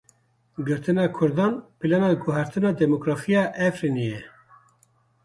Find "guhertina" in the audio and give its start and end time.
2.23-2.71